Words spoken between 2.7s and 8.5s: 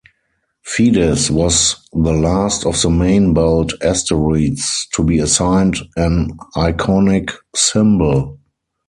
the main-belt asteroids to be assigned an iconic symbol.